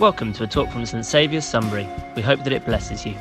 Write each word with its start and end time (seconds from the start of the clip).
Welcome 0.00 0.32
to 0.32 0.42
a 0.42 0.46
talk 0.48 0.70
from 0.70 0.84
St 0.84 1.06
Saviour's 1.06 1.44
Sunbury. 1.44 1.88
We 2.16 2.22
hope 2.22 2.42
that 2.42 2.52
it 2.52 2.66
blesses 2.66 3.06
you. 3.06 3.14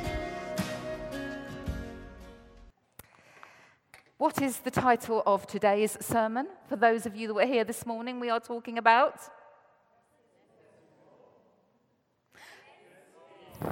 What 4.18 4.42
is 4.42 4.58
the 4.58 4.72
title 4.72 5.22
of 5.28 5.46
today's 5.46 5.96
sermon? 6.02 6.48
For 6.68 6.76
those 6.76 7.06
of 7.06 7.16
you 7.16 7.28
that 7.28 7.36
were 7.36 7.46
here 7.46 7.64
this 7.64 7.86
morning, 7.86 8.20
we 8.20 8.32
are 8.32 8.40
talking 8.40 8.80
about. 8.80 9.20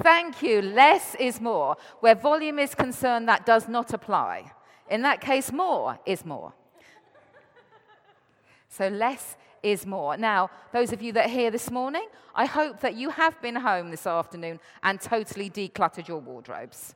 Thank 0.00 0.40
you. 0.40 0.62
Less 0.62 1.16
is 1.16 1.40
more. 1.40 1.76
Where 1.98 2.14
volume 2.14 2.60
is 2.60 2.72
concerned, 2.72 3.28
that 3.28 3.44
does 3.44 3.66
not 3.66 3.92
apply. 3.92 4.52
In 4.88 5.02
that 5.02 5.20
case, 5.20 5.50
more 5.50 5.98
is 6.06 6.24
more. 6.24 6.52
So 8.68 8.86
less 8.86 9.36
is 9.62 9.86
more. 9.86 10.16
Now, 10.16 10.50
those 10.72 10.92
of 10.92 11.02
you 11.02 11.12
that 11.12 11.26
are 11.26 11.32
here 11.32 11.50
this 11.50 11.70
morning, 11.70 12.06
I 12.34 12.46
hope 12.46 12.80
that 12.80 12.94
you 12.94 13.10
have 13.10 13.40
been 13.40 13.56
home 13.56 13.90
this 13.90 14.06
afternoon 14.06 14.60
and 14.82 15.00
totally 15.00 15.50
decluttered 15.50 16.08
your 16.08 16.20
wardrobes. 16.20 16.94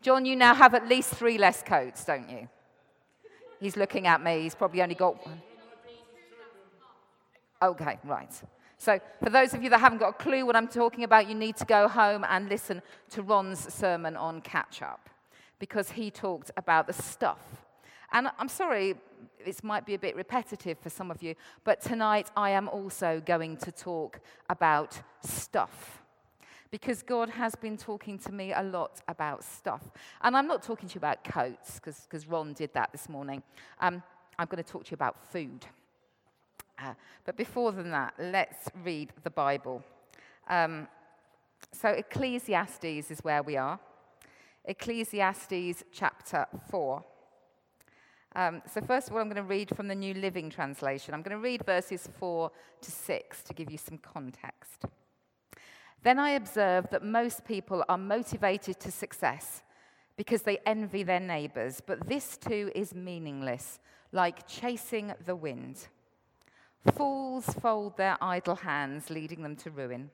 John, 0.00 0.24
you 0.24 0.34
now 0.34 0.54
have 0.54 0.74
at 0.74 0.88
least 0.88 1.14
three 1.14 1.38
less 1.38 1.62
coats, 1.62 2.04
don't 2.04 2.28
you? 2.28 2.48
He's 3.60 3.76
looking 3.76 4.06
at 4.06 4.22
me. 4.22 4.42
He's 4.42 4.54
probably 4.54 4.82
only 4.82 4.96
got 4.96 5.24
one. 5.24 5.40
Okay, 7.62 7.98
right. 8.04 8.42
So, 8.76 8.98
for 9.22 9.30
those 9.30 9.54
of 9.54 9.62
you 9.62 9.70
that 9.70 9.78
haven't 9.78 9.98
got 9.98 10.08
a 10.08 10.12
clue 10.14 10.44
what 10.44 10.56
I'm 10.56 10.66
talking 10.66 11.04
about, 11.04 11.28
you 11.28 11.36
need 11.36 11.56
to 11.58 11.64
go 11.64 11.86
home 11.86 12.26
and 12.28 12.48
listen 12.48 12.82
to 13.10 13.22
Ron's 13.22 13.72
sermon 13.72 14.16
on 14.16 14.40
catch 14.40 14.82
up 14.82 15.08
because 15.60 15.92
he 15.92 16.10
talked 16.10 16.50
about 16.56 16.88
the 16.88 16.92
stuff. 16.92 17.61
And 18.12 18.28
I'm 18.38 18.48
sorry, 18.48 18.94
this 19.44 19.64
might 19.64 19.86
be 19.86 19.94
a 19.94 19.98
bit 19.98 20.14
repetitive 20.14 20.78
for 20.78 20.90
some 20.90 21.10
of 21.10 21.22
you, 21.22 21.34
but 21.64 21.80
tonight 21.80 22.30
I 22.36 22.50
am 22.50 22.68
also 22.68 23.22
going 23.24 23.56
to 23.58 23.72
talk 23.72 24.20
about 24.50 25.00
stuff. 25.24 26.02
Because 26.70 27.02
God 27.02 27.28
has 27.28 27.54
been 27.54 27.76
talking 27.76 28.18
to 28.20 28.32
me 28.32 28.52
a 28.52 28.62
lot 28.62 29.02
about 29.08 29.44
stuff. 29.44 29.90
And 30.22 30.36
I'm 30.36 30.46
not 30.46 30.62
talking 30.62 30.88
to 30.88 30.94
you 30.94 30.98
about 30.98 31.22
coats, 31.24 31.80
because 31.80 32.26
Ron 32.26 32.54
did 32.54 32.72
that 32.74 32.92
this 32.92 33.08
morning. 33.08 33.42
Um, 33.80 34.02
I'm 34.38 34.46
going 34.46 34.62
to 34.62 34.70
talk 34.70 34.84
to 34.84 34.90
you 34.90 34.94
about 34.94 35.22
food. 35.30 35.66
Uh, 36.78 36.94
but 37.24 37.36
before 37.36 37.72
than 37.72 37.90
that, 37.90 38.14
let's 38.18 38.68
read 38.82 39.12
the 39.22 39.30
Bible. 39.30 39.82
Um, 40.48 40.88
so, 41.72 41.90
Ecclesiastes 41.90 43.10
is 43.10 43.20
where 43.22 43.42
we 43.42 43.56
are. 43.56 43.78
Ecclesiastes 44.64 45.84
chapter 45.92 46.46
4. 46.70 47.04
Um, 48.34 48.62
so, 48.72 48.80
first 48.80 49.08
of 49.08 49.14
all, 49.14 49.20
I'm 49.20 49.28
going 49.28 49.36
to 49.36 49.42
read 49.42 49.74
from 49.76 49.88
the 49.88 49.94
New 49.94 50.14
Living 50.14 50.48
Translation. 50.48 51.12
I'm 51.12 51.22
going 51.22 51.36
to 51.36 51.42
read 51.42 51.66
verses 51.66 52.08
4 52.18 52.50
to 52.80 52.90
6 52.90 53.42
to 53.42 53.54
give 53.54 53.70
you 53.70 53.76
some 53.76 53.98
context. 53.98 54.86
Then 56.02 56.18
I 56.18 56.30
observed 56.30 56.90
that 56.90 57.04
most 57.04 57.44
people 57.44 57.84
are 57.88 57.98
motivated 57.98 58.80
to 58.80 58.90
success 58.90 59.62
because 60.16 60.42
they 60.42 60.58
envy 60.66 61.02
their 61.02 61.20
neighbors, 61.20 61.82
but 61.84 62.08
this 62.08 62.36
too 62.36 62.70
is 62.74 62.94
meaningless, 62.94 63.78
like 64.12 64.46
chasing 64.48 65.12
the 65.24 65.36
wind. 65.36 65.88
Fools 66.96 67.46
fold 67.60 67.96
their 67.96 68.16
idle 68.20 68.56
hands, 68.56 69.10
leading 69.10 69.42
them 69.42 69.56
to 69.56 69.70
ruin. 69.70 70.10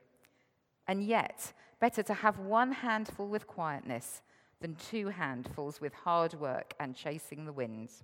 And 0.87 1.03
yet, 1.03 1.53
better 1.81 2.03
to 2.03 2.15
have 2.15 2.39
one 2.39 2.73
handful 2.73 3.29
with 3.29 3.47
quietness 3.47 4.23
than 4.61 4.75
two 4.75 5.09
handfuls 5.09 5.81
with 5.81 5.93
hard 5.95 6.35
work 6.35 6.75
and 6.81 6.97
chasing 6.97 7.45
the 7.45 7.53
winds. 7.53 8.03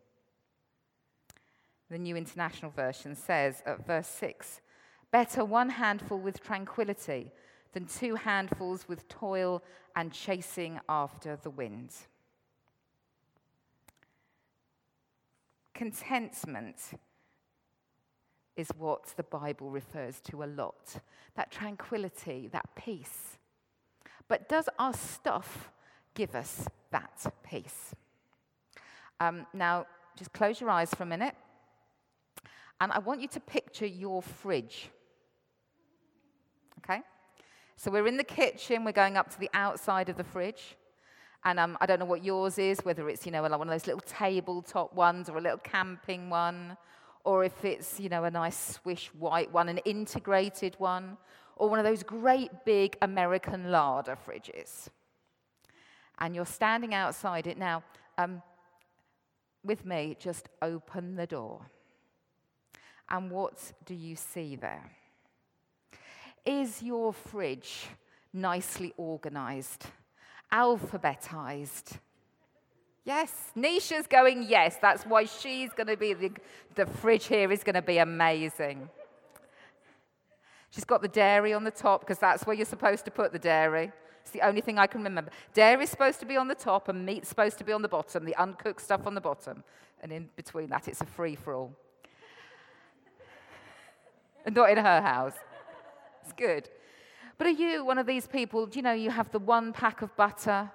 The 1.90 1.98
New 1.98 2.16
International 2.16 2.70
Version 2.70 3.14
says 3.14 3.62
at 3.66 3.86
verse 3.86 4.08
6 4.08 4.60
Better 5.10 5.44
one 5.44 5.68
handful 5.68 6.18
with 6.18 6.42
tranquility 6.42 7.30
than 7.72 7.86
two 7.86 8.14
handfuls 8.14 8.88
with 8.88 9.08
toil 9.08 9.62
and 9.94 10.12
chasing 10.12 10.80
after 10.88 11.36
the 11.36 11.50
wind. 11.50 11.90
Contentment 15.74 16.76
is 18.56 18.68
what 18.78 19.12
the 19.16 19.24
Bible 19.24 19.70
refers 19.70 20.20
to 20.20 20.44
a 20.44 20.46
lot 20.46 21.00
that 21.34 21.50
tranquility, 21.50 22.48
that 22.52 22.68
peace. 22.76 23.38
But 24.28 24.48
does 24.48 24.68
our 24.78 24.92
stuff 24.92 25.70
give 26.14 26.34
us 26.34 26.66
that 26.90 27.32
peace. 27.42 27.94
Um, 29.20 29.46
now, 29.52 29.86
just 30.16 30.32
close 30.32 30.60
your 30.60 30.70
eyes 30.70 30.92
for 30.94 31.02
a 31.02 31.06
minute. 31.06 31.34
And 32.80 32.92
I 32.92 32.98
want 32.98 33.20
you 33.20 33.28
to 33.28 33.40
picture 33.40 33.86
your 33.86 34.22
fridge. 34.22 34.90
Okay? 36.78 37.00
So 37.76 37.90
we're 37.90 38.06
in 38.06 38.16
the 38.16 38.24
kitchen, 38.24 38.84
we're 38.84 38.92
going 38.92 39.16
up 39.16 39.30
to 39.30 39.40
the 39.40 39.50
outside 39.54 40.08
of 40.08 40.16
the 40.16 40.24
fridge. 40.24 40.76
And 41.44 41.60
um, 41.60 41.76
I 41.80 41.86
don't 41.86 41.98
know 41.98 42.06
what 42.06 42.24
yours 42.24 42.58
is, 42.58 42.80
whether 42.84 43.08
it's, 43.08 43.26
you 43.26 43.32
know, 43.32 43.42
one 43.42 43.52
of 43.52 43.68
those 43.68 43.86
little 43.86 44.00
tabletop 44.00 44.94
ones 44.94 45.28
or 45.28 45.38
a 45.38 45.40
little 45.40 45.58
camping 45.58 46.30
one, 46.30 46.76
or 47.24 47.44
if 47.44 47.64
it's, 47.64 48.00
you 48.00 48.08
know, 48.08 48.24
a 48.24 48.30
nice 48.30 48.78
swish 48.78 49.08
white 49.18 49.52
one, 49.52 49.68
an 49.68 49.78
integrated 49.78 50.74
one, 50.78 51.18
or 51.56 51.68
one 51.68 51.78
of 51.78 51.84
those 51.84 52.02
great 52.02 52.50
big 52.64 52.96
American 53.02 53.70
larder 53.70 54.16
fridges 54.26 54.88
and 56.18 56.34
you're 56.34 56.46
standing 56.46 56.94
outside 56.94 57.46
it 57.46 57.58
now, 57.58 57.82
um, 58.18 58.42
with 59.64 59.84
me, 59.84 60.16
just 60.18 60.48
open 60.62 61.16
the 61.16 61.26
door. 61.26 61.60
And 63.08 63.30
what 63.30 63.72
do 63.84 63.94
you 63.94 64.16
see 64.16 64.56
there? 64.56 64.90
Is 66.44 66.82
your 66.82 67.12
fridge 67.12 67.86
nicely 68.32 68.92
organized, 68.96 69.86
alphabetized? 70.52 71.98
Yes, 73.04 73.32
Nisha's 73.56 74.06
going, 74.06 74.44
yes. 74.48 74.76
That's 74.80 75.04
why 75.04 75.24
she's 75.24 75.70
going 75.72 75.88
to 75.88 75.96
be, 75.96 76.14
the, 76.14 76.30
the 76.74 76.86
fridge 76.86 77.26
here 77.26 77.50
is 77.52 77.62
going 77.62 77.74
to 77.74 77.82
be 77.82 77.98
amazing. 77.98 78.88
She's 80.70 80.84
got 80.84 81.02
the 81.02 81.08
dairy 81.08 81.52
on 81.52 81.64
the 81.64 81.70
top 81.70 82.00
because 82.00 82.18
that's 82.18 82.46
where 82.46 82.56
you're 82.56 82.66
supposed 82.66 83.04
to 83.04 83.10
put 83.10 83.32
the 83.32 83.38
dairy. 83.38 83.92
It's 84.24 84.30
the 84.30 84.40
only 84.40 84.62
thing 84.62 84.78
I 84.78 84.86
can 84.86 85.02
remember. 85.02 85.30
Dairy's 85.52 85.90
supposed 85.90 86.18
to 86.20 86.26
be 86.26 86.38
on 86.38 86.48
the 86.48 86.54
top 86.54 86.88
and 86.88 87.04
meat's 87.04 87.28
supposed 87.28 87.58
to 87.58 87.64
be 87.64 87.72
on 87.72 87.82
the 87.82 87.88
bottom, 87.88 88.24
the 88.24 88.34
uncooked 88.36 88.80
stuff 88.80 89.06
on 89.06 89.14
the 89.14 89.20
bottom. 89.20 89.62
And 90.02 90.10
in 90.10 90.30
between 90.34 90.70
that, 90.70 90.88
it's 90.88 91.02
a 91.02 91.06
free 91.06 91.34
for 91.34 91.52
all. 91.52 91.76
and 94.46 94.54
not 94.56 94.70
in 94.70 94.78
her 94.78 95.02
house. 95.02 95.34
It's 96.22 96.32
good. 96.32 96.70
But 97.36 97.48
are 97.48 97.50
you 97.50 97.84
one 97.84 97.98
of 97.98 98.06
these 98.06 98.26
people, 98.26 98.64
do 98.64 98.78
you 98.78 98.82
know, 98.82 98.92
you 98.92 99.10
have 99.10 99.30
the 99.30 99.38
one 99.38 99.74
pack 99.74 100.00
of 100.00 100.16
butter, 100.16 100.70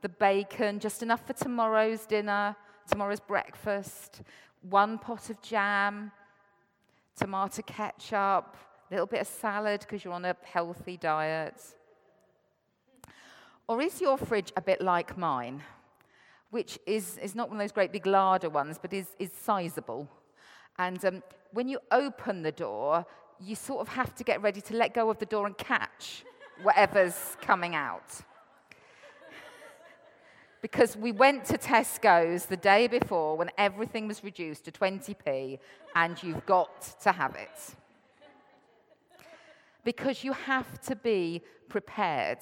the 0.00 0.08
bacon, 0.08 0.80
just 0.80 1.02
enough 1.02 1.26
for 1.26 1.34
tomorrow's 1.34 2.06
dinner, 2.06 2.56
tomorrow's 2.90 3.20
breakfast, 3.20 4.22
one 4.62 4.98
pot 4.98 5.28
of 5.28 5.42
jam, 5.42 6.10
tomato 7.18 7.60
ketchup, 7.66 8.56
a 8.90 8.94
little 8.94 9.06
bit 9.06 9.20
of 9.20 9.26
salad 9.26 9.80
because 9.80 10.04
you're 10.04 10.14
on 10.14 10.24
a 10.24 10.34
healthy 10.42 10.96
diet. 10.96 11.60
Or 13.66 13.80
is 13.80 14.00
your 14.00 14.18
fridge 14.18 14.52
a 14.56 14.60
bit 14.60 14.82
like 14.82 15.16
mine, 15.16 15.62
which 16.50 16.78
is, 16.86 17.16
is 17.18 17.34
not 17.34 17.48
one 17.48 17.56
of 17.56 17.62
those 17.62 17.72
great 17.72 17.92
big 17.92 18.06
larder 18.06 18.50
ones, 18.50 18.78
but 18.80 18.92
is, 18.92 19.08
is 19.18 19.32
sizable? 19.32 20.08
And 20.78 21.02
um, 21.04 21.22
when 21.52 21.68
you 21.68 21.78
open 21.90 22.42
the 22.42 22.52
door, 22.52 23.06
you 23.40 23.54
sort 23.54 23.80
of 23.80 23.88
have 23.88 24.14
to 24.16 24.24
get 24.24 24.42
ready 24.42 24.60
to 24.60 24.76
let 24.76 24.92
go 24.92 25.08
of 25.08 25.18
the 25.18 25.26
door 25.26 25.46
and 25.46 25.56
catch 25.56 26.24
whatever's 26.62 27.36
coming 27.40 27.74
out. 27.74 28.20
Because 30.60 30.96
we 30.96 31.12
went 31.12 31.44
to 31.46 31.58
Tesco's 31.58 32.46
the 32.46 32.56
day 32.56 32.86
before 32.86 33.36
when 33.36 33.50
everything 33.58 34.08
was 34.08 34.24
reduced 34.24 34.64
to 34.64 34.72
20p, 34.72 35.58
and 35.94 36.22
you've 36.22 36.44
got 36.46 37.00
to 37.02 37.12
have 37.12 37.34
it. 37.34 37.74
Because 39.84 40.24
you 40.24 40.32
have 40.32 40.80
to 40.82 40.96
be 40.96 41.42
prepared 41.68 42.38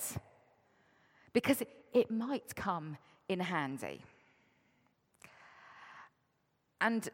because 1.33 1.63
it 1.93 2.11
might 2.11 2.55
come 2.55 2.97
in 3.29 3.41
handy. 3.41 4.03
And 6.81 7.09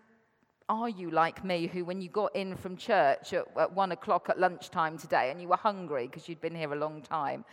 are 0.69 0.89
you 0.89 1.11
like 1.11 1.45
me, 1.45 1.67
who, 1.67 1.85
when 1.85 2.01
you 2.01 2.09
got 2.09 2.35
in 2.37 2.57
from 2.57 2.77
church 2.77 3.33
at, 3.33 3.47
at 3.59 3.73
one 3.73 3.93
o'clock 3.93 4.29
at 4.29 4.39
lunchtime 4.39 4.99
today 4.99 5.31
and 5.31 5.41
you 5.41 5.49
were 5.49 5.57
hungry 5.57 6.07
because 6.07 6.29
you'd 6.29 6.41
been 6.41 6.55
here 6.55 6.73
a 6.73 6.77
long 6.77 7.03
time, 7.03 7.45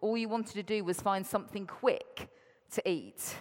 all 0.00 0.16
you 0.16 0.28
wanted 0.28 0.54
to 0.54 0.62
do 0.62 0.84
was 0.84 1.00
find 1.00 1.26
something 1.26 1.66
quick 1.66 2.28
to 2.72 2.88
eat? 2.88 3.36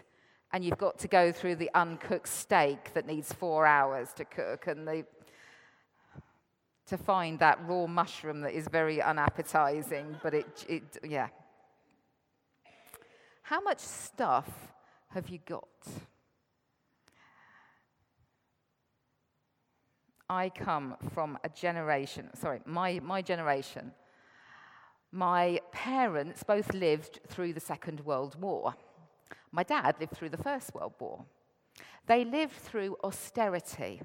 And 0.52 0.64
you've 0.64 0.78
got 0.78 1.00
to 1.00 1.08
go 1.08 1.32
through 1.32 1.56
the 1.56 1.70
uncooked 1.74 2.28
steak 2.28 2.94
that 2.94 3.08
needs 3.08 3.34
four 3.34 3.66
hours 3.66 4.14
to 4.14 4.26
cook 4.26 4.68
and 4.68 4.88
the, 4.88 5.06
to 6.88 6.98
find 6.98 7.40
that 7.40 7.60
raw 7.68 7.88
mushroom 7.88 8.42
that 8.42 8.54
is 8.54 8.68
very 8.68 9.02
unappetizing, 9.02 10.16
but 10.22 10.36
it, 10.36 10.66
it 10.70 10.84
yeah, 11.04 11.30
how 13.44 13.62
much 13.62 13.80
stuff 13.80 14.50
have 15.10 15.30
you 15.30 15.40
got? 15.45 15.68
I 20.30 20.50
come 20.50 20.95
from 21.13 21.38
a 21.44 21.50
generation, 21.50 22.30
sorry, 22.34 22.62
my, 22.66 23.00
my 23.04 23.22
generation, 23.22 23.92
My 25.12 25.60
parents 25.72 26.42
both 26.44 26.74
lived 26.74 27.19
through 27.28 27.54
the 27.54 27.60
Second 27.60 28.00
World 28.00 28.36
War. 28.42 28.74
My 29.51 29.62
dad 29.62 29.98
lived 30.00 30.13
through 30.13 30.30
the 30.30 30.44
First 30.50 30.74
World 30.74 30.94
War. 31.00 31.24
They 32.07 32.25
lived 32.25 32.54
through 32.54 32.98
austerity. 33.04 34.01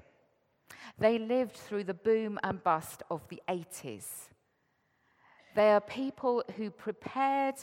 They 0.99 1.17
lived 1.17 1.55
through 1.55 1.85
the 1.85 1.95
boom 1.95 2.37
and 2.43 2.63
bust 2.63 3.01
of 3.09 3.27
the 3.29 3.41
80s. 3.49 4.29
They 5.55 5.71
are 5.71 5.81
people 5.81 6.43
who 6.55 6.69
prepared, 6.69 7.55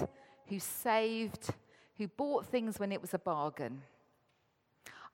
who 0.48 0.58
saved, 0.58 1.50
who 1.98 2.08
bought 2.08 2.46
things 2.46 2.78
when 2.78 2.92
it 2.92 3.00
was 3.00 3.14
a 3.14 3.18
bargain. 3.18 3.82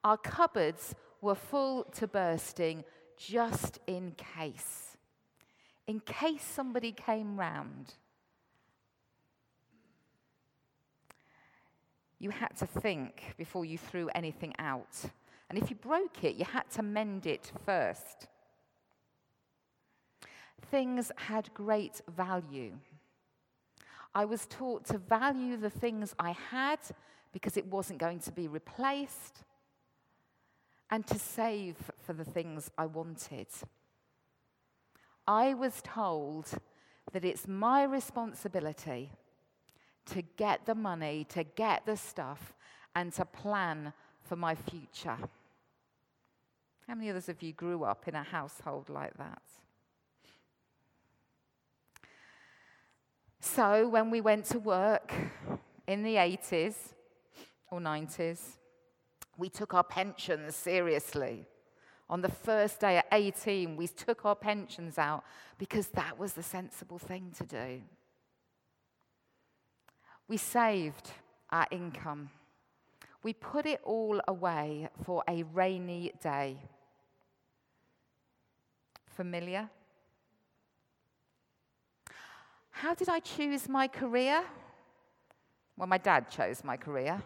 Our 0.05 0.17
cupboards 0.17 0.95
were 1.21 1.35
full 1.35 1.85
to 1.85 2.07
bursting 2.07 2.85
just 3.17 3.79
in 3.87 4.13
case. 4.17 4.97
In 5.87 6.01
case 6.01 6.43
somebody 6.43 6.93
came 6.93 7.39
round. 7.39 7.95
You 12.19 12.31
had 12.31 12.57
to 12.59 12.67
think 12.67 13.35
before 13.37 13.65
you 13.65 13.79
threw 13.79 14.09
anything 14.15 14.55
out. 14.59 14.97
And 15.51 15.61
if 15.61 15.71
you 15.71 15.77
broke 15.77 16.25
it, 16.25 16.37
you 16.37 16.45
had 16.45 16.71
to 16.73 16.83
mend 16.83 17.27
it 17.27 17.53
first. 17.67 18.29
Things 20.71 21.13
had 21.17 21.53
great 21.53 22.01
value. 22.09 22.73
I 24.15 24.25
was 24.25 24.47
taught 24.47 24.85
to 24.87 24.99
value 24.99 25.57
the 25.57 25.71
things 25.71 26.15
I 26.19 26.33
had 26.51 26.79
because 27.33 27.57
it 27.57 27.67
wasn't 27.67 27.99
going 27.99 28.21
to 28.21 28.33
be 28.33 28.47
replaced, 28.47 29.45
and 30.91 31.07
to 31.07 31.19
save 31.19 31.77
for 32.05 32.13
the 32.13 32.25
things 32.25 32.71
I 32.77 32.85
wanted. 32.85 33.47
I 35.27 35.55
was 35.55 35.81
told 35.83 36.51
that 37.13 37.25
it's 37.25 37.49
my 37.49 37.83
responsibility 37.85 39.11
to 40.07 40.23
get 40.37 40.67
the 40.67 40.75
money, 40.75 41.25
to 41.31 41.45
get 41.45 41.87
the 41.87 41.97
stuff, 41.97 42.55
and 42.95 43.11
to 43.15 43.25
plan 43.25 43.95
for 44.21 44.37
my 44.37 44.55
future. 44.55 45.17
How 46.87 46.95
many 46.95 47.09
others 47.09 47.31
of 47.31 47.43
you 47.43 47.55
grew 47.55 47.85
up 47.85 48.07
in 48.07 48.15
a 48.15 48.23
household 48.23 48.91
like 48.91 49.17
that? 49.17 49.41
So, 53.45 53.89
when 53.89 54.13
we 54.13 54.21
went 54.21 54.45
to 54.47 54.61
work 54.61 55.13
in 55.89 56.05
the 56.05 56.15
80s 56.15 56.77
or 57.73 57.81
90s, 57.81 58.39
we 59.37 59.49
took 59.49 59.75
our 59.75 59.83
pensions 59.83 60.55
seriously. 60.55 61.45
On 62.09 62.23
the 62.23 62.29
first 62.29 62.79
day 62.79 62.99
at 62.99 63.07
18, 63.11 63.75
we 63.77 63.89
took 63.89 64.25
our 64.25 64.37
pensions 64.37 64.97
out 64.97 65.25
because 65.59 65.89
that 65.89 66.17
was 66.21 66.35
the 66.35 66.43
sensible 66.43 67.01
thing 67.01 67.33
to 67.37 67.45
do. 67.45 67.83
We 70.29 70.37
saved 70.37 71.11
our 71.51 71.67
income. 71.73 72.31
We 73.25 73.33
put 73.33 73.67
it 73.67 73.81
all 73.83 74.21
away 74.29 74.89
for 75.05 75.25
a 75.29 75.43
rainy 75.43 76.13
day. 76.23 76.59
Familiar? 79.05 79.69
How 82.73 82.95
did 82.95 83.09
I 83.09 83.21
choose 83.21 83.69
my 83.69 83.87
career? 83.87 84.43
Well, 85.77 85.87
my 85.87 85.99
dad 85.99 86.31
chose 86.31 86.65
my 86.65 86.77
career. 86.77 87.23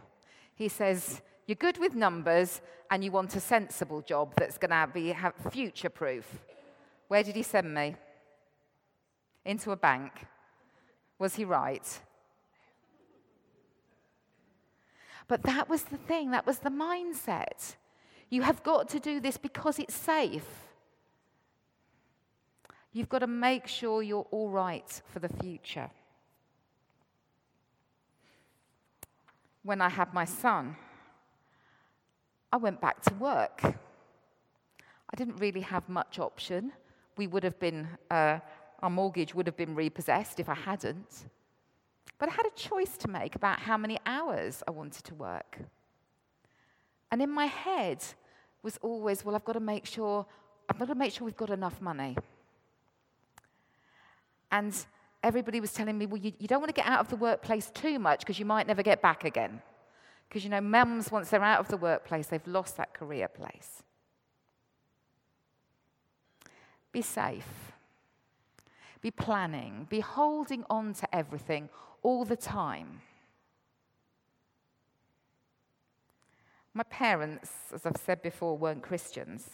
He 0.55 0.69
says, 0.69 1.23
You're 1.47 1.57
good 1.57 1.79
with 1.79 1.95
numbers 1.95 2.61
and 2.91 3.03
you 3.03 3.11
want 3.11 3.35
a 3.37 3.41
sensible 3.41 4.03
job 4.03 4.35
that's 4.37 4.59
going 4.59 4.71
to 4.71 4.89
be 4.93 5.15
future 5.51 5.89
proof. 5.89 6.27
Where 7.09 7.23
did 7.23 7.37
he 7.37 7.43
send 7.43 7.73
me? 7.73 7.97
Into 9.45 9.71
a 9.71 9.77
bank. 9.77 10.13
Was 11.19 11.37
he 11.37 11.45
right? 11.45 12.01
But 15.29 15.43
that 15.45 15.69
was 15.69 15.85
the 15.85 15.97
thing, 15.97 16.31
that 16.33 16.47
was 16.47 16.59
the 16.59 16.71
mindset. 16.71 17.77
You 18.29 18.43
have 18.43 18.63
got 18.63 18.89
to 18.91 19.01
do 19.01 19.21
this 19.21 19.37
because 19.37 19.79
it's 19.79 19.95
safe. 19.95 20.66
You've 22.97 23.11
got 23.11 23.19
to 23.19 23.27
make 23.27 23.67
sure 23.67 24.03
you're 24.03 24.27
all 24.31 24.49
right 24.49 25.03
for 25.13 25.19
the 25.19 25.29
future. 25.29 25.91
When 29.63 29.83
I 29.83 29.91
had 29.91 30.15
my 30.15 30.25
son, 30.25 30.77
I 32.51 32.57
went 32.57 32.81
back 32.81 33.03
to 33.03 33.13
work. 33.17 33.61
I 33.65 35.15
didn't 35.15 35.37
really 35.37 35.61
have 35.61 35.87
much 35.91 36.19
option. 36.19 36.73
We 37.19 37.27
would 37.27 37.45
have 37.45 37.59
been, 37.59 37.87
uh, 38.11 38.39
our 38.81 38.89
mortgage 38.89 39.35
would 39.35 39.47
have 39.47 39.59
been 39.59 39.75
repossessed 39.75 40.41
if 40.41 40.49
I 40.49 40.55
hadn't. 40.55 41.27
But 42.19 42.31
I 42.31 42.33
had 42.33 42.47
a 42.47 42.57
choice 42.57 42.97
to 42.97 43.09
make 43.09 43.35
about 43.35 43.59
how 43.59 43.77
many 43.77 43.99
hours 44.07 44.63
I 44.67 44.71
wanted 44.71 45.05
to 45.05 45.15
work. 45.15 45.59
And 47.13 47.21
in 47.21 47.29
my 47.29 47.45
head 47.45 48.03
was 48.63 48.79
always, 48.81 49.23
well, 49.23 49.35
I've 49.35 49.45
got 49.45 49.53
to 49.53 49.61
make 49.61 49.85
sure, 49.85 50.25
I've 50.71 50.79
got 50.79 50.89
to 50.89 50.95
make 50.95 51.13
sure 51.13 51.27
we've 51.27 51.37
got 51.37 51.51
enough 51.51 51.79
money. 51.83 52.17
And 54.57 54.75
everybody 55.23 55.61
was 55.61 55.75
telling 55.75 55.99
me, 55.99 56.07
well, 56.07 56.17
you, 56.17 56.33
you 56.39 56.49
don't 56.49 56.61
want 56.61 56.75
to 56.75 56.81
get 56.81 56.89
out 56.89 57.01
of 57.01 57.09
the 57.09 57.17
workplace 57.17 57.71
too 57.75 57.99
much 57.99 58.21
because 58.21 58.39
you 58.39 58.47
might 58.47 58.67
never 58.67 58.83
get 58.83 59.03
back 59.03 59.23
again. 59.23 59.61
Because, 60.27 60.45
you 60.45 60.49
know, 60.49 60.63
mums, 60.63 61.13
once 61.13 61.29
they're 61.29 61.45
out 61.45 61.61
of 61.61 61.69
the 61.69 61.77
workplace, 61.77 62.29
they've 62.29 62.47
lost 62.47 62.79
that 62.79 62.95
career 62.95 63.29
place. 63.29 63.83
Be 66.91 67.03
safe. 67.03 67.73
Be 69.03 69.11
planning. 69.11 69.87
Be 69.91 70.01
holding 70.01 70.65
on 70.71 70.95
to 70.95 71.15
everything 71.15 71.69
all 72.03 72.25
the 72.25 72.35
time. 72.35 73.03
My 76.73 76.85
parents, 76.85 77.51
as 77.75 77.85
I've 77.85 78.01
said 78.03 78.23
before, 78.23 78.57
weren't 78.57 78.83
Christians. 78.83 79.51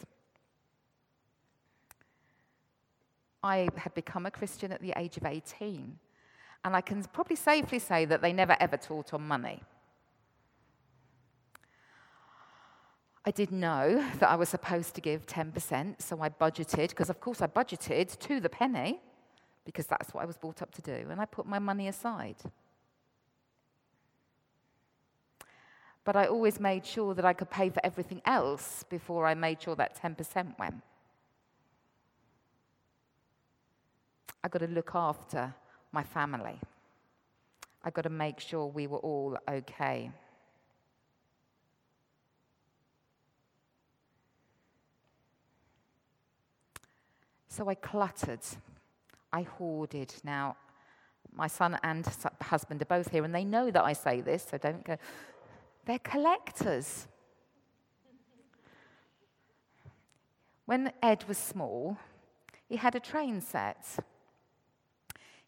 I 3.43 3.69
had 3.77 3.95
become 3.95 4.27
a 4.27 4.31
Christian 4.31 4.73
at 4.73 4.81
the 4.81 4.93
age 4.97 5.17
of 5.17 5.25
18. 5.25 5.99
And 6.65 6.77
I 6.77 6.81
can 6.81 7.03
probably 7.13 7.37
safely 7.37 7.79
say 7.79 8.05
that 8.05 8.23
they 8.23 8.33
never 8.33 8.57
ever 8.61 8.77
taught 8.77 9.13
on 9.13 9.27
money. 9.27 9.63
I 13.25 13.31
did 13.31 13.53
know 13.53 14.05
that 14.19 14.29
I 14.29 14.35
was 14.37 14.49
supposed 14.49 14.95
to 14.97 15.01
give 15.01 15.27
10%, 15.27 16.03
so 16.03 16.21
I 16.21 16.29
budgeted, 16.29 16.89
because 16.89 17.09
of 17.09 17.21
course 17.21 17.41
I 17.41 17.47
budgeted 17.47 18.19
to 18.19 18.41
the 18.41 18.49
penny 18.49 19.01
because 19.65 19.87
that's 19.87 20.13
what 20.13 20.23
I 20.23 20.27
was 20.27 20.37
brought 20.37 20.61
up 20.63 20.73
to 20.75 20.83
do, 20.83 21.07
and 21.11 21.21
I 21.21 21.25
put 21.25 21.47
my 21.47 21.59
money 21.59 21.89
aside. 21.89 22.37
But 26.05 26.17
I 26.17 26.27
always 26.27 26.59
made 26.59 26.85
sure 26.85 27.15
that 27.15 27.25
I 27.25 27.33
could 27.33 27.49
pay 27.51 27.71
for 27.71 27.81
everything 27.85 28.21
else 28.25 28.85
before 28.89 29.25
I 29.25 29.35
made 29.35 29.63
sure 29.63 29.77
that 29.77 30.01
10% 30.03 30.59
went. 30.59 30.83
I 34.45 34.49
got 34.49 34.61
to 34.61 34.67
look 34.67 34.93
after 34.95 35.55
my 35.93 36.03
family. 36.03 36.59
I 37.85 37.91
got 37.91 38.03
to 38.03 38.11
make 38.11 38.41
sure 38.41 38.67
we 38.67 38.87
were 38.87 38.99
all 38.99 39.37
okay. 39.49 40.11
So 47.49 47.69
I 47.69 47.75
cluttered 47.75 48.41
I 49.33 49.43
hoarded. 49.43 50.13
Now, 50.23 50.57
my 51.35 51.47
son 51.47 51.79
and 51.83 52.07
husband 52.43 52.83
are 52.83 52.87
both 52.87 53.11
here, 53.11 53.25
and 53.25 53.35
they 53.35 53.45
know 53.45 53.71
that 53.71 53.83
I 53.83 53.95
say 53.95 54.21
this, 54.21 54.47
so 54.51 54.59
don't 54.59 54.85
go. 54.85 54.99
They're 55.87 55.99
collectors. 55.99 57.07
When 60.67 60.93
Ed 61.03 61.25
was 61.27 61.39
small, 61.39 61.97
he 62.69 62.77
had 62.77 62.95
a 62.95 63.01
train 63.01 63.41
set. 63.41 63.85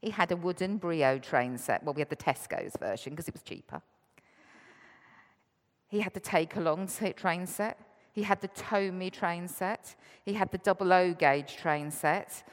He 0.05 0.11
had 0.11 0.31
a 0.31 0.37
wooden 0.37 0.77
Brio 0.77 1.19
train 1.19 1.57
set. 1.57 1.83
Well, 1.83 1.95
we 1.95 2.03
had 2.03 2.11
the 2.11 2.17
Tesco's 2.17 2.77
version 2.77 3.15
because 3.15 3.27
it 3.27 3.33
was 3.33 3.43
cheaper. 3.43 3.81
He 5.89 6.01
had 6.01 6.13
the 6.13 6.21
take 6.21 6.57
along 6.57 6.89
train 7.17 7.47
set. 7.47 7.79
He 8.13 8.23
had 8.23 8.43
the 8.43 8.49
Tomy 8.49 9.11
train 9.11 9.49
set. 9.49 9.97
He 10.27 10.35
had 10.35 10.53
the 10.53 10.59
double 10.59 10.93
O 10.93 11.15
gauge 11.15 11.57
train 11.57 11.91
set. 11.91 12.45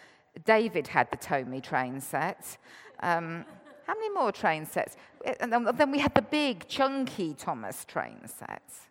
David 0.46 0.88
had 0.88 1.12
the 1.12 1.18
Tomy 1.18 1.62
train 1.62 2.00
set. 2.00 2.58
Um, 3.02 3.44
how 3.86 3.96
many 3.96 4.12
more 4.12 4.32
train 4.32 4.66
sets? 4.66 4.96
And 5.42 5.52
then 5.52 5.92
we 5.92 6.00
had 6.00 6.16
the 6.16 6.22
big, 6.22 6.70
chunky 6.70 7.34
Thomas 7.34 7.84
train 7.84 8.20
sets. 8.28 8.88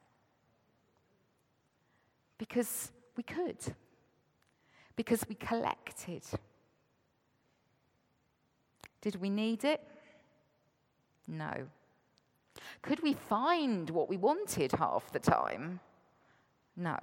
Because 2.37 2.93
we 3.17 3.23
could. 3.23 3.57
Because 4.97 5.25
we 5.27 5.35
collected. 5.35 6.25
Did 9.01 9.21
we 9.21 9.31
need 9.31 9.65
it? 9.65 9.81
No. 11.27 11.53
Could 12.83 13.03
we 13.03 13.15
find 13.15 13.91
what 13.91 14.09
we 14.09 14.17
wanted 14.17 14.73
half 14.73 15.13
the 15.13 15.19
time? 15.19 15.81
No. 16.77 16.99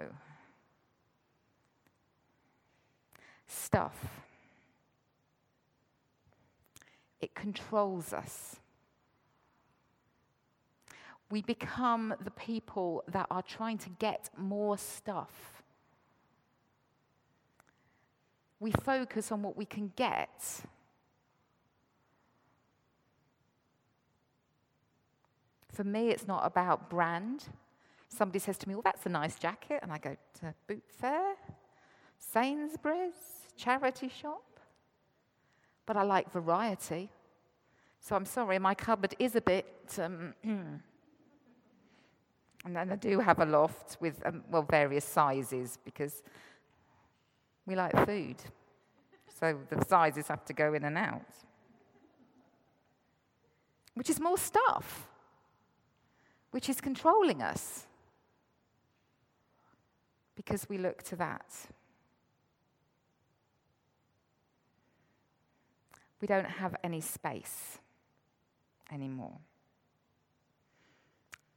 Stuff 3.47 3.95
it 7.19 7.33
controls 7.35 8.13
us. 8.13 8.57
We 11.29 11.41
become 11.41 12.13
the 12.23 12.31
people 12.31 13.03
that 13.11 13.27
are 13.29 13.41
trying 13.41 13.77
to 13.79 13.89
get 13.89 14.29
more 14.37 14.77
stuff. 14.77 15.63
We 18.59 18.71
focus 18.71 19.31
on 19.31 19.43
what 19.43 19.57
we 19.57 19.65
can 19.65 19.91
get. 19.95 20.61
For 25.77 25.83
me, 25.83 26.09
it's 26.09 26.27
not 26.27 26.43
about 26.43 26.89
brand. 26.89 27.43
Somebody 28.09 28.39
says 28.39 28.57
to 28.57 28.67
me, 28.67 28.73
Well, 28.73 28.81
that's 28.81 29.05
a 29.05 29.09
nice 29.09 29.37
jacket. 29.37 29.81
And 29.83 29.93
I 29.93 29.99
go 29.99 30.17
to 30.39 30.55
Boot 30.65 30.81
Fair, 30.87 31.35
Sainsbury's, 32.17 33.13
charity 33.55 34.09
shop. 34.09 34.59
But 35.85 35.95
I 35.95 36.01
like 36.01 36.31
variety. 36.31 37.11
So 37.99 38.15
I'm 38.15 38.25
sorry, 38.25 38.57
my 38.57 38.73
cupboard 38.73 39.13
is 39.19 39.35
a 39.35 39.41
bit. 39.41 39.67
Um, 40.01 40.33
and 40.43 40.81
then 42.65 42.91
I 42.91 42.95
do 42.95 43.19
have 43.19 43.39
a 43.39 43.45
loft 43.45 43.97
with, 43.99 44.19
um, 44.25 44.43
well, 44.49 44.63
various 44.63 45.05
sizes 45.05 45.77
because 45.85 46.23
we 47.67 47.75
like 47.75 47.95
food. 48.07 48.37
So 49.39 49.59
the 49.69 49.85
sizes 49.85 50.27
have 50.27 50.43
to 50.45 50.53
go 50.53 50.73
in 50.73 50.85
and 50.85 50.97
out. 50.97 51.21
Which 53.93 54.09
is 54.09 54.19
more 54.19 54.39
stuff, 54.39 55.06
which 56.57 56.69
is 56.69 56.81
controlling 56.81 57.43
us 57.43 57.85
because 60.35 60.67
we 60.67 60.79
look 60.79 61.03
to 61.03 61.15
that. 61.15 61.45
We 66.19 66.27
don't 66.27 66.49
have 66.49 66.75
any 66.83 66.99
space 66.99 67.77
anymore. 68.91 69.37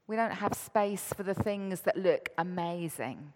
We 0.06 0.16
don't 0.16 0.32
have 0.32 0.52
space 0.52 1.14
for 1.16 1.22
the 1.22 1.32
things 1.32 1.80
that 1.80 1.96
look 1.96 2.28
amazing. 2.36 3.32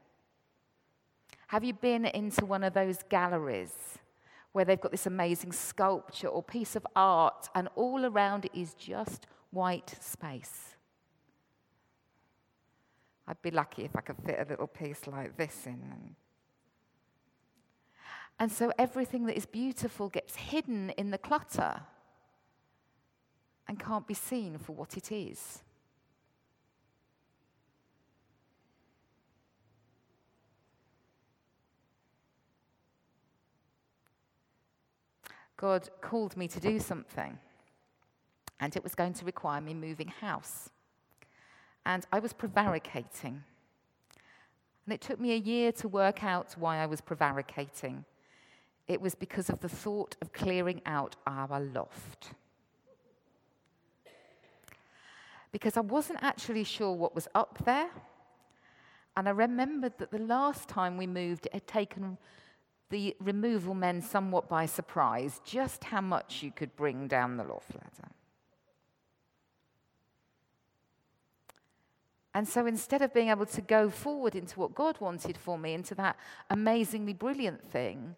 Have 1.47 1.65
you 1.65 1.73
been 1.73 2.05
into 2.05 2.45
one 2.45 2.63
of 2.63 2.75
those 2.75 2.99
galleries 3.09 3.73
where 4.53 4.67
they've 4.67 4.79
got 4.79 4.93
this 4.93 5.07
amazing 5.07 5.53
sculpture 5.53 6.29
or 6.29 6.43
piece 6.43 6.77
of 6.77 6.87
art 6.95 7.49
and 7.55 7.71
all 7.75 8.05
around 8.05 8.45
it 8.45 8.51
is 8.53 8.75
just 8.75 9.27
white 9.51 9.95
space? 9.99 10.74
I'd 13.27 13.41
be 13.43 13.51
lucky 13.51 13.85
if 13.85 13.97
I 13.97 14.01
could 14.01 14.17
fit 14.25 14.39
a 14.39 14.49
little 14.49 14.67
piece 14.67 15.07
like 15.07 15.37
this 15.37 15.67
in. 15.67 16.15
And 18.39 18.51
so 18.51 18.73
everything 18.79 19.27
that 19.27 19.37
is 19.37 19.47
beautiful 19.47 20.09
gets 20.09 20.37
hidden 20.37 20.91
in 20.91 21.11
the 21.11 21.19
clutter 21.19 21.83
and 23.67 23.79
can't 23.79 24.07
be 24.07 24.15
seen 24.15 24.59
for 24.59 24.73
what 24.73 24.97
it 24.97 25.11
is. 25.13 25.63
God 35.57 35.89
called 36.01 36.37
me 36.37 36.49
to 36.49 36.61
do 36.61 36.79
something, 36.79 37.39
and 38.61 38.77
it 38.77 38.83
was 38.83 38.95
going 38.95 39.15
to 39.15 39.25
require 39.25 39.61
me 39.61 39.73
moving 39.73 40.09
house. 40.09 40.69
And 41.87 42.07
I 42.13 42.19
was 42.19 42.33
prevaricating. 42.33 43.43
And 44.87 44.93
it 44.93 45.01
took 45.01 45.19
me 45.19 45.33
a 45.33 45.37
year 45.37 45.73
to 45.73 45.89
work 45.89 46.23
out 46.25 46.55
why 46.59 46.79
I 46.79 46.87
was 46.87 47.01
prevaricating. 47.01 48.05
It 48.87 49.01
was 49.01 49.15
because 49.15 49.49
of 49.49 49.61
the 49.61 49.69
thought 49.69 50.17
of 50.21 50.33
clearing 50.33 50.83
out 50.85 51.17
our 51.27 51.61
loft. 51.61 52.33
Because 55.53 55.77
I 55.77 55.81
wasn't 55.81 56.19
actually 56.23 56.65
sure 56.65 56.93
what 56.93 57.15
was 57.15 57.29
up 57.35 57.65
there. 57.65 57.89
And 59.17 59.29
I 59.29 59.33
remembered 59.33 59.99
that 59.99 60.11
the 60.11 60.19
last 60.19 60.69
time 60.69 60.97
we 60.97 61.07
moved, 61.07 61.47
it 61.47 61.55
had 61.55 61.67
taken 61.67 62.19
the 62.91 63.17
removal 63.21 63.75
men 63.75 64.03
somewhat 64.03 64.49
by 64.49 64.67
surprise 64.67 65.41
just 65.45 65.85
how 65.85 66.01
much 66.01 66.43
you 66.43 66.51
could 66.51 66.75
bring 66.77 67.09
down 67.09 67.37
the 67.37 67.45
loft 67.45 67.75
ladder. 67.75 68.11
And 72.35 72.49
so 72.49 72.67
instead 72.67 73.01
of 73.01 73.15
being 73.15 73.29
able 73.29 73.47
to 73.47 73.61
go 73.61 73.89
forward 73.89 74.35
into 74.35 74.59
what 74.59 74.75
God 74.75 75.01
wanted 75.01 75.39
for 75.39 75.57
me, 75.57 75.73
into 75.73 75.95
that 75.95 76.17
amazingly 76.51 77.13
brilliant 77.13 77.63
thing, 77.63 78.17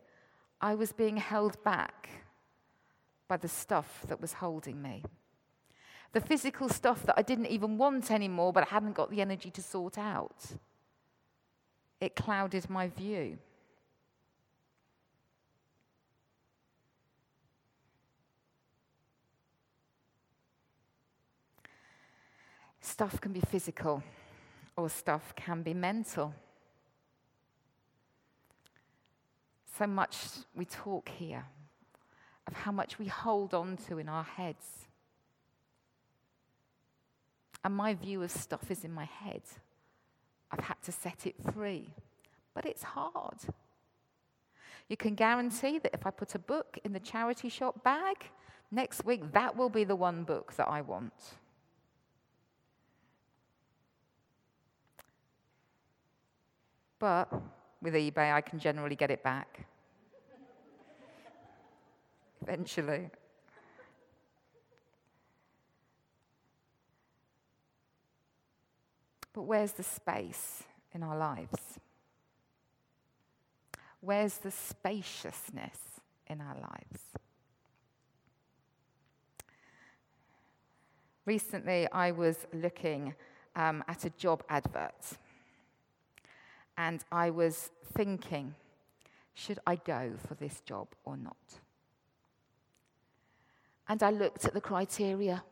I 0.61 0.75
was 0.75 0.93
being 0.93 1.19
held 1.19 1.63
back 1.63 2.09
by 3.29 3.37
the 3.37 3.49
stuff 3.49 4.05
that 4.09 4.21
was 4.21 4.33
holding 4.33 4.81
me. 4.81 5.03
The 6.13 6.21
physical 6.23 6.71
stuff 6.71 7.03
that 7.03 7.19
I 7.19 7.23
didn't 7.23 7.47
even 7.47 7.77
want 7.77 8.11
anymore, 8.11 8.55
but 8.55 8.63
I 8.63 8.71
hadn't 8.71 8.95
got 8.95 9.11
the 9.11 9.21
energy 9.21 9.51
to 9.51 9.63
sort 9.63 9.99
out. 9.99 10.47
It 12.01 12.17
clouded 12.17 12.71
my 12.71 12.89
view. 12.89 13.39
Stuff 22.87 23.21
can 23.21 23.33
be 23.33 23.41
physical, 23.41 24.01
or 24.77 24.89
stuff 24.89 25.35
can 25.35 25.63
be 25.63 25.75
mental. 25.75 26.33
So 29.77 29.89
much 29.89 30.17
we 30.55 30.67
talk 30.67 31.09
here 31.09 31.45
of 32.47 32.55
how 32.55 32.71
much 32.71 32.97
we 32.97 33.07
hold 33.07 33.55
on 33.55 33.77
to 33.89 33.99
in 33.99 34.09
our 34.09 34.23
heads. 34.23 34.87
And 37.65 37.75
my 37.75 37.93
view 37.93 38.23
of 38.23 38.31
stuff 38.31 38.71
is 38.71 38.85
in 38.85 38.93
my 38.93 39.05
head. 39.05 39.43
I've 40.53 40.65
had 40.65 40.81
to 40.85 40.93
set 40.93 41.27
it 41.27 41.35
free, 41.53 41.89
but 42.55 42.65
it's 42.65 42.85
hard. 42.85 43.41
You 44.89 44.97
can 44.97 45.17
guarantee 45.17 45.81
that 45.81 45.93
if 45.93 46.07
I 46.07 46.11
put 46.11 46.37
a 46.37 46.39
book 46.39 46.79
in 46.85 46.93
the 46.93 47.01
charity 47.01 47.49
shop 47.49 47.83
bag, 47.83 48.31
next 48.71 49.05
week 49.05 49.33
that 49.33 49.57
will 49.57 49.71
be 49.71 49.83
the 49.83 49.97
one 49.97 50.23
book 50.23 50.55
that 50.55 50.69
I 50.69 50.83
want. 50.83 51.35
But 56.99 57.33
with 57.83 57.95
eBay, 57.95 58.33
I 58.33 58.41
can 58.41 58.59
generally 58.59 58.97
get 58.97 59.11
it 59.11 59.23
back. 59.23 59.67
Eventually. 62.43 63.11
But 69.33 69.43
where's 69.43 69.73
the 69.73 69.83
space 69.83 70.63
in 70.93 71.03
our 71.03 71.17
lives? 71.17 71.79
Where's 74.01 74.39
the 74.39 74.51
spaciousness 74.51 75.79
in 76.27 76.41
our 76.41 76.55
lives? 76.55 77.03
Recently, 81.27 81.91
I 81.91 82.13
was 82.13 82.47
looking 82.55 83.15
um, 83.57 83.83
at 83.89 84.05
a 84.05 84.11
job 84.11 84.45
advert 84.49 85.19
and 86.77 87.05
I 87.11 87.31
was 87.31 87.71
thinking, 87.95 88.55
should 89.35 89.59
I 89.67 89.77
go 89.77 90.13
for 90.27 90.35
this 90.35 90.61
job 90.61 90.89
or 91.05 91.17
not? 91.17 91.37
And 93.89 94.03
I 94.03 94.11
looked 94.11 94.45
at 94.45 94.55
the 94.55 94.61
criteria 94.61 95.43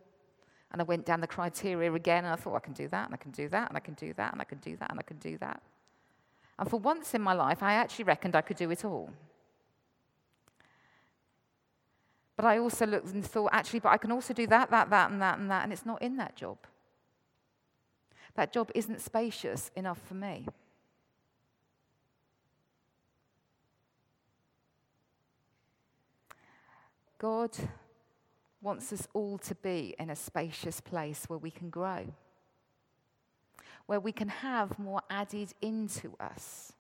and 0.73 0.81
I 0.81 0.85
went 0.85 1.07
down 1.07 1.21
the 1.21 1.26
criteria 1.26 1.93
again 1.93 2.25
and 2.25 2.33
I 2.33 2.37
thought, 2.37 2.57
I 2.57 2.61
can 2.61 2.73
do 2.73 2.88
that 2.88 3.07
and 3.07 3.14
I 3.14 3.16
can 3.16 3.31
do 3.31 3.49
that 3.49 3.69
and 3.69 3.76
I 3.76 3.81
can 3.81 3.95
do 3.95 4.12
that 4.14 4.33
and 4.33 4.40
I 4.40 4.45
can 4.45 4.59
do 4.59 4.76
that 4.76 4.90
and 4.90 4.99
I 4.99 5.02
can 5.02 5.19
do 5.19 5.38
that. 5.38 5.62
And 6.59 6.69
for 6.69 6.81
once 6.81 7.14
in 7.14 7.23
my 7.23 7.33
life, 7.33 7.62
I 7.62 7.75
actually 7.75 8.07
reckoned 8.07 8.35
I 8.35 8.40
could 8.40 8.57
do 8.57 8.71
it 8.71 8.85
all. 8.85 9.11
But 12.37 12.45
I 12.45 12.59
also 12.59 12.87
looked 12.87 13.12
and 13.12 13.25
thought, 13.25 13.50
actually, 13.52 13.81
but 13.81 13.90
I 13.90 13.97
can 13.97 14.11
also 14.11 14.35
do 14.35 14.47
that, 14.49 14.71
that, 14.71 14.90
that, 14.90 15.11
and 15.11 15.23
that, 15.23 15.38
and 15.38 15.50
that, 15.50 15.62
and 15.62 15.73
it's 15.73 15.87
not 15.87 16.02
in 16.02 16.16
that 16.16 16.35
job. 16.35 16.59
That 18.35 18.52
job 18.52 18.73
isn't 18.75 19.00
spacious 19.00 19.71
enough 19.76 20.00
for 20.09 20.14
me. 20.14 20.47
God 27.25 27.57
wants 28.61 28.93
us 28.93 29.09
all 29.14 29.38
to 29.38 29.54
be 29.54 29.95
in 29.99 30.11
a 30.11 30.14
spacious 30.14 30.83
place 30.83 31.25
where 31.26 31.38
we 31.38 31.50
can 31.50 31.71
grow, 31.71 32.04
where 33.87 33.99
we 33.99 34.12
can 34.12 34.28
have 34.28 34.78
more 34.78 35.00
added 35.09 35.54
into 35.62 36.12
us. 36.21 36.75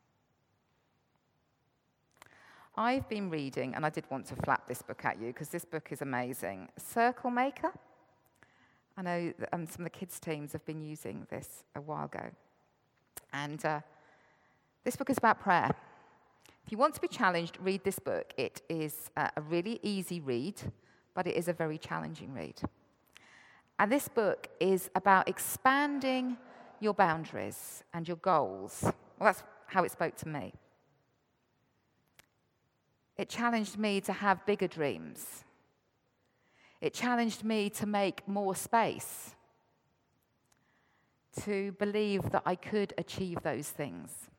I've 2.76 3.08
been 3.08 3.30
reading, 3.30 3.74
and 3.74 3.86
I 3.86 3.88
did 3.88 4.04
want 4.10 4.26
to 4.26 4.36
flap 4.36 4.68
this 4.68 4.82
book 4.82 5.06
at 5.06 5.18
you 5.18 5.28
because 5.28 5.48
this 5.48 5.64
book 5.64 5.88
is 5.92 6.02
amazing 6.02 6.68
Circle 6.76 7.30
Maker. 7.30 7.72
I 8.98 9.02
know 9.02 9.32
um, 9.50 9.66
some 9.66 9.86
of 9.86 9.92
the 9.92 9.98
kids' 9.98 10.20
teams 10.20 10.52
have 10.52 10.66
been 10.66 10.82
using 10.82 11.26
this 11.30 11.64
a 11.74 11.80
while 11.80 12.04
ago. 12.04 12.26
And 13.32 13.64
uh, 13.64 13.80
this 14.84 14.94
book 14.94 15.08
is 15.08 15.16
about 15.16 15.40
prayer. 15.40 15.74
If 16.64 16.72
you 16.72 16.78
want 16.78 16.94
to 16.94 17.00
be 17.00 17.08
challenged, 17.08 17.58
read 17.60 17.84
this 17.84 17.98
book. 17.98 18.32
It 18.38 18.62
is 18.70 19.10
uh, 19.18 19.28
a 19.36 19.42
really 19.42 19.80
easy 19.82 20.20
read, 20.20 20.60
but 21.12 21.26
it 21.26 21.36
is 21.36 21.48
a 21.48 21.52
very 21.52 21.76
challenging 21.76 22.32
read. 22.32 22.58
And 23.78 23.92
this 23.92 24.08
book 24.08 24.48
is 24.60 24.88
about 24.94 25.28
expanding 25.28 26.38
your 26.80 26.94
boundaries 26.94 27.84
and 27.92 28.08
your 28.08 28.16
goals. 28.16 28.78
Well, 28.82 28.94
that's 29.20 29.42
how 29.66 29.84
it 29.84 29.92
spoke 29.92 30.16
to 30.16 30.28
me. 30.28 30.54
It 33.18 33.28
challenged 33.28 33.78
me 33.78 34.00
to 34.00 34.12
have 34.12 34.46
bigger 34.46 34.66
dreams. 34.66 35.44
It 36.80 36.94
challenged 36.94 37.44
me 37.44 37.68
to 37.70 37.86
make 37.86 38.26
more 38.26 38.54
space, 38.54 39.34
to 41.42 41.72
believe 41.72 42.30
that 42.30 42.42
I 42.46 42.54
could 42.54 42.94
achieve 42.96 43.42
those 43.42 43.68
things. 43.68 44.30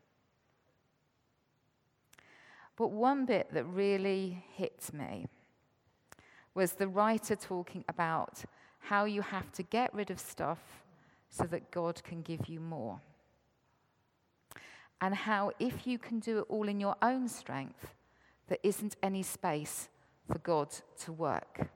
But 2.76 2.92
one 2.92 3.26
bit 3.26 3.54
that 3.54 3.64
really 3.66 4.44
hit 4.54 4.90
me 4.94 5.28
was 6.54 6.74
the 6.74 6.88
writer 6.88 7.36
talking 7.36 7.84
about 7.88 8.44
how 8.80 9.06
you 9.06 9.22
have 9.22 9.52
to 9.54 9.64
get 9.64 9.94
rid 9.94 10.12
of 10.12 10.20
stuff 10.20 10.60
so 11.30 11.44
that 11.46 11.72
God 11.72 12.04
can 12.04 12.22
give 12.22 12.48
you 12.48 12.60
more. 12.60 13.02
And 15.02 15.14
how, 15.14 15.52
if 15.60 15.86
you 15.86 15.98
can 15.98 16.20
do 16.20 16.40
it 16.40 16.46
all 16.50 16.68
in 16.68 16.80
your 16.80 16.96
own 17.02 17.28
strength, 17.28 17.94
there 18.48 18.58
isn't 18.64 18.96
any 19.04 19.24
space 19.24 19.90
for 20.32 20.40
God 20.40 20.70
to 21.04 21.12
work. 21.12 21.68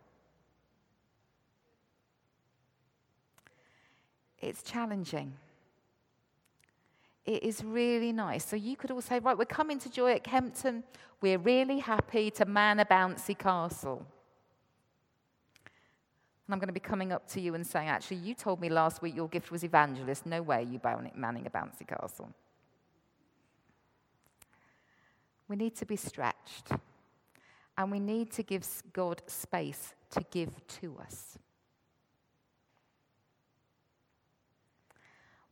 It's 4.40 4.64
challenging. 4.64 5.34
It 7.30 7.44
is 7.44 7.64
really 7.64 8.12
nice. 8.12 8.44
So 8.44 8.56
you 8.56 8.76
could 8.76 8.90
all 8.90 9.02
say, 9.02 9.20
right, 9.20 9.38
we're 9.38 9.46
coming 9.46 9.78
to 9.82 9.90
Joy 9.92 10.14
at 10.14 10.24
Kempton. 10.24 10.84
We're 11.22 11.38
really 11.38 11.78
happy 11.78 12.32
to 12.32 12.46
man 12.46 12.80
a 12.80 12.86
bouncy 12.86 13.38
castle. 13.38 14.04
And 16.48 16.54
I'm 16.54 16.58
going 16.58 16.70
to 16.70 16.74
be 16.74 16.80
coming 16.80 17.12
up 17.12 17.30
to 17.34 17.40
you 17.40 17.54
and 17.54 17.68
saying, 17.68 17.88
actually, 17.88 18.18
you 18.18 18.34
told 18.34 18.60
me 18.60 18.68
last 18.68 19.04
week 19.04 19.16
your 19.16 19.28
gift 19.28 19.52
was 19.52 19.64
evangelist. 19.64 20.26
No 20.26 20.42
way 20.42 20.64
you 20.64 20.82
manning 20.84 21.46
a 21.46 21.52
bouncy 21.52 21.88
castle. 21.88 22.30
We 25.48 25.56
need 25.56 25.76
to 25.76 25.86
be 25.86 25.98
stretched. 25.98 26.72
And 27.78 27.92
we 27.92 28.00
need 28.00 28.32
to 28.32 28.42
give 28.42 28.68
God 28.92 29.22
space 29.28 29.94
to 30.10 30.26
give 30.32 30.50
to 30.80 30.98
us. 31.00 31.38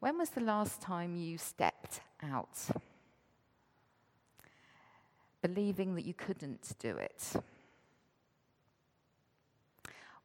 When 0.07 0.19
was 0.19 0.29
the 0.29 0.39
last 0.39 0.79
time 0.79 1.17
you 1.17 1.37
stepped 1.37 1.99
out? 2.23 2.57
Believing 5.41 5.95
that 5.95 6.05
you 6.05 6.13
couldn't 6.13 6.75
do 6.79 6.95
it? 6.95 7.33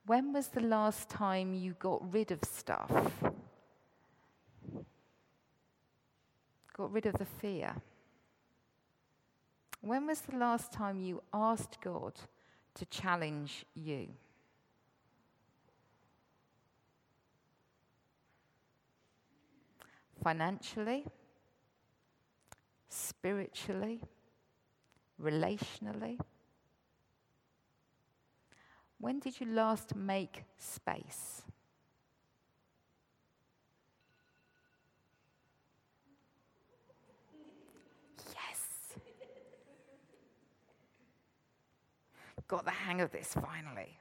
When 0.06 0.32
was 0.32 0.46
the 0.46 0.60
last 0.60 1.08
time 1.08 1.52
you 1.52 1.74
got 1.80 2.14
rid 2.14 2.30
of 2.30 2.44
stuff? 2.44 2.92
Got 6.76 6.92
rid 6.92 7.06
of 7.06 7.14
the 7.14 7.24
fear? 7.24 7.74
When 9.80 10.06
was 10.06 10.20
the 10.20 10.36
last 10.36 10.72
time 10.72 11.00
you 11.00 11.24
asked 11.34 11.80
God 11.80 12.12
to 12.76 12.86
challenge 12.86 13.66
you? 13.74 14.10
Financially, 20.22 21.04
spiritually, 22.88 24.00
relationally? 25.20 26.18
When 28.98 29.18
did 29.18 29.40
you 29.40 29.46
last 29.46 29.96
make 29.96 30.44
space? 30.58 31.42
Yes. 38.28 38.94
Got 42.46 42.64
the 42.64 42.70
hang 42.70 43.00
of 43.00 43.10
this 43.10 43.34
finally. 43.34 43.98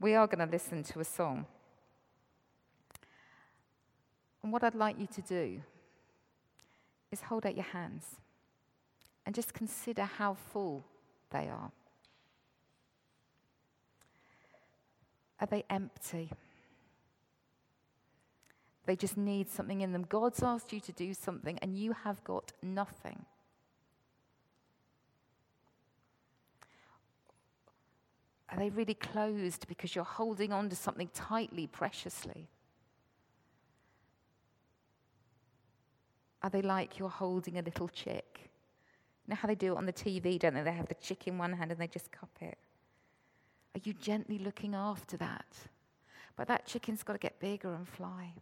We 0.00 0.14
are 0.14 0.26
going 0.26 0.46
to 0.46 0.52
listen 0.52 0.82
to 0.84 1.00
a 1.00 1.04
song. 1.04 1.46
And 4.42 4.52
what 4.52 4.62
I'd 4.62 4.74
like 4.74 4.98
you 4.98 5.06
to 5.08 5.22
do 5.22 5.62
is 7.10 7.22
hold 7.22 7.46
out 7.46 7.56
your 7.56 7.64
hands 7.64 8.04
and 9.24 9.34
just 9.34 9.54
consider 9.54 10.04
how 10.04 10.34
full 10.34 10.84
they 11.30 11.48
are. 11.48 11.72
Are 15.40 15.46
they 15.46 15.64
empty? 15.68 16.30
They 18.86 18.96
just 18.96 19.16
need 19.16 19.50
something 19.50 19.80
in 19.80 19.92
them. 19.92 20.06
God's 20.08 20.42
asked 20.42 20.72
you 20.72 20.80
to 20.80 20.92
do 20.92 21.12
something 21.12 21.58
and 21.60 21.76
you 21.76 21.92
have 21.92 22.22
got 22.22 22.52
nothing. 22.62 23.26
Are 28.56 28.60
they 28.60 28.70
really 28.70 28.94
closed 28.94 29.68
because 29.68 29.94
you're 29.94 30.04
holding 30.04 30.50
on 30.50 30.70
to 30.70 30.76
something 30.76 31.10
tightly, 31.12 31.66
preciously? 31.66 32.48
Are 36.42 36.48
they 36.48 36.62
like 36.62 36.98
you're 36.98 37.10
holding 37.10 37.58
a 37.58 37.62
little 37.62 37.88
chick? 37.88 38.50
You 39.26 39.32
know 39.32 39.36
how 39.36 39.46
they 39.46 39.56
do 39.56 39.74
it 39.74 39.76
on 39.76 39.84
the 39.84 39.92
TV, 39.92 40.38
don't 40.38 40.54
they? 40.54 40.62
They 40.62 40.72
have 40.72 40.88
the 40.88 40.94
chick 40.94 41.28
in 41.28 41.36
one 41.36 41.52
hand 41.52 41.70
and 41.70 41.78
they 41.78 41.86
just 41.86 42.10
cup 42.10 42.30
it. 42.40 42.56
Are 43.74 43.80
you 43.84 43.92
gently 43.92 44.38
looking 44.38 44.74
after 44.74 45.18
that? 45.18 45.44
But 46.34 46.48
that 46.48 46.64
chicken's 46.64 47.02
got 47.02 47.12
to 47.12 47.18
get 47.18 47.38
bigger 47.38 47.74
and 47.74 47.86
fly. 47.86 48.32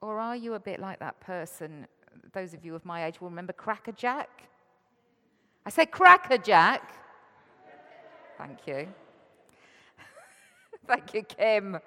Or 0.00 0.18
are 0.18 0.34
you 0.34 0.54
a 0.54 0.60
bit 0.60 0.80
like 0.80 0.98
that 0.98 1.20
person? 1.20 1.86
Those 2.32 2.54
of 2.54 2.64
you 2.64 2.74
of 2.74 2.84
my 2.84 3.04
age 3.04 3.20
will 3.20 3.28
remember 3.28 3.52
Crackerjack. 3.52 4.48
I 5.64 5.70
said 5.70 5.92
Crackerjack. 5.92 7.07
Thank 8.38 8.66
you. 8.68 8.88
Thank 10.86 11.12
you, 11.12 11.22
Kim. 11.24 11.78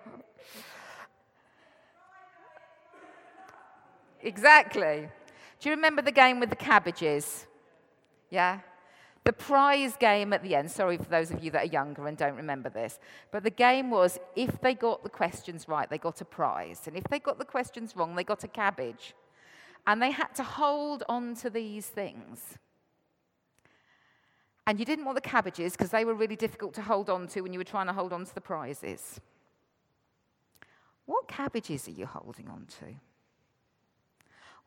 Exactly. 4.21 5.07
Do 5.59 5.69
you 5.69 5.75
remember 5.75 6.01
the 6.01 6.11
game 6.11 6.41
with 6.41 6.49
the 6.49 6.57
cabbages? 6.57 7.47
Yeah? 8.29 8.59
The 9.23 9.31
prize 9.31 9.95
game 9.95 10.33
at 10.33 10.43
the 10.43 10.55
end, 10.55 10.69
sorry 10.69 10.97
for 10.97 11.05
those 11.05 11.31
of 11.31 11.41
you 11.43 11.51
that 11.51 11.63
are 11.63 11.71
younger 11.71 12.07
and 12.07 12.17
don't 12.17 12.35
remember 12.35 12.69
this, 12.69 12.99
but 13.31 13.43
the 13.43 13.51
game 13.51 13.89
was 13.89 14.19
if 14.35 14.59
they 14.59 14.73
got 14.73 15.03
the 15.03 15.09
questions 15.09 15.67
right, 15.69 15.89
they 15.89 15.99
got 15.99 16.19
a 16.19 16.25
prize. 16.25 16.81
And 16.85 16.97
if 16.97 17.03
they 17.05 17.19
got 17.19 17.37
the 17.37 17.45
questions 17.45 17.95
wrong, 17.95 18.15
they 18.15 18.23
got 18.23 18.43
a 18.43 18.47
cabbage. 18.47 19.13
And 19.87 20.01
they 20.01 20.11
had 20.11 20.35
to 20.35 20.43
hold 20.43 21.03
on 21.07 21.35
to 21.35 21.49
these 21.49 21.85
things. 21.85 22.57
And 24.67 24.79
you 24.79 24.85
didn't 24.85 25.05
want 25.05 25.15
the 25.15 25.21
cabbages 25.21 25.73
because 25.73 25.89
they 25.89 26.05
were 26.05 26.13
really 26.13 26.35
difficult 26.35 26.73
to 26.75 26.81
hold 26.81 27.09
on 27.09 27.27
to 27.29 27.41
when 27.41 27.53
you 27.53 27.59
were 27.59 27.65
trying 27.65 27.87
to 27.87 27.93
hold 27.93 28.13
on 28.13 28.25
to 28.25 28.33
the 28.33 28.41
prizes. 28.41 29.19
What 31.05 31.27
cabbages 31.27 31.87
are 31.87 31.91
you 31.91 32.05
holding 32.05 32.47
on 32.47 32.67
to? 32.79 32.95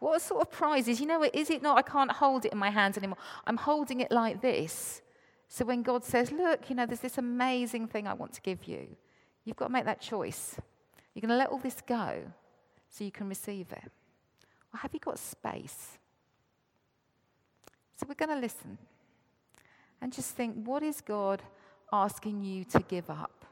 What 0.00 0.20
sort 0.20 0.42
of 0.42 0.50
prizes? 0.50 1.00
You 1.00 1.06
know, 1.06 1.22
is 1.32 1.48
it 1.48 1.62
not? 1.62 1.78
I 1.78 1.82
can't 1.82 2.10
hold 2.10 2.44
it 2.44 2.52
in 2.52 2.58
my 2.58 2.70
hands 2.70 2.98
anymore. 2.98 3.18
I'm 3.46 3.56
holding 3.56 4.00
it 4.00 4.10
like 4.10 4.42
this. 4.42 5.00
So 5.48 5.64
when 5.64 5.82
God 5.82 6.04
says, 6.04 6.32
Look, 6.32 6.68
you 6.68 6.74
know, 6.74 6.84
there's 6.84 7.00
this 7.00 7.18
amazing 7.18 7.86
thing 7.86 8.06
I 8.06 8.14
want 8.14 8.32
to 8.34 8.40
give 8.40 8.64
you, 8.64 8.96
you've 9.44 9.56
got 9.56 9.68
to 9.68 9.72
make 9.72 9.84
that 9.84 10.00
choice. 10.00 10.56
You're 11.14 11.20
going 11.20 11.30
to 11.30 11.36
let 11.36 11.50
all 11.50 11.58
this 11.58 11.80
go 11.86 12.22
so 12.90 13.04
you 13.04 13.12
can 13.12 13.28
receive 13.28 13.70
it. 13.70 13.90
Or 14.72 14.78
have 14.78 14.92
you 14.92 14.98
got 14.98 15.18
space? 15.18 15.98
So 17.96 18.06
we're 18.08 18.14
going 18.16 18.36
to 18.36 18.40
listen 18.40 18.76
and 20.04 20.12
just 20.12 20.36
think 20.36 20.54
what 20.66 20.82
is 20.82 21.00
God 21.00 21.40
asking 21.90 22.44
you 22.44 22.62
to 22.64 22.80
give 22.80 23.08
up? 23.08 23.46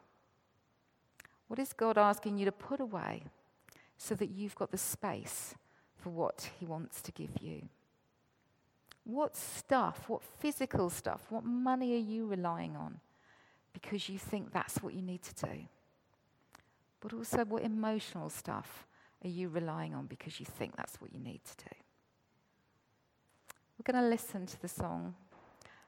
What 1.48 1.58
is 1.58 1.72
God 1.72 1.96
asking 1.96 2.36
you 2.36 2.44
to 2.44 2.52
put 2.52 2.78
away 2.78 3.22
so 3.96 4.14
that 4.16 4.28
you've 4.28 4.54
got 4.54 4.70
the 4.70 4.76
space 4.76 5.54
for 5.96 6.10
what 6.10 6.50
He 6.60 6.66
wants 6.66 7.00
to 7.00 7.12
give 7.12 7.30
you? 7.40 7.62
What 9.04 9.34
stuff, 9.34 10.04
what 10.08 10.22
physical 10.22 10.90
stuff, 10.90 11.22
what 11.30 11.42
money 11.42 11.94
are 11.94 12.06
you 12.12 12.26
relying 12.26 12.76
on 12.76 13.00
because 13.72 14.10
you 14.10 14.18
think 14.18 14.52
that's 14.52 14.82
what 14.82 14.92
you 14.92 15.00
need 15.00 15.22
to 15.22 15.46
do? 15.46 15.58
But 17.00 17.14
also, 17.14 17.46
what 17.46 17.62
emotional 17.62 18.28
stuff 18.28 18.86
are 19.24 19.30
you 19.30 19.48
relying 19.48 19.94
on 19.94 20.04
because 20.04 20.38
you 20.38 20.44
think 20.44 20.76
that's 20.76 21.00
what 21.00 21.14
you 21.14 21.18
need 21.18 21.40
to 21.46 21.64
do? 21.64 21.76
We're 23.78 23.90
going 23.90 24.04
to 24.04 24.10
listen 24.10 24.44
to 24.44 24.60
the 24.60 24.68
song. 24.68 25.14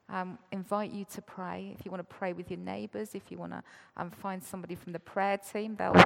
Um, 0.08 0.38
invite 0.52 0.92
you 0.92 1.06
to 1.14 1.22
pray. 1.22 1.74
If 1.78 1.84
you 1.84 1.90
want 1.90 2.08
to 2.08 2.14
pray 2.14 2.32
with 2.32 2.50
your 2.50 2.60
neighbors, 2.60 3.14
if 3.14 3.30
you 3.30 3.38
want 3.38 3.52
to 3.52 3.62
um, 3.96 4.10
find 4.10 4.42
somebody 4.42 4.74
from 4.74 4.92
the 4.92 4.98
prayer 4.98 5.38
team, 5.38 5.76
they'll 5.76 6.04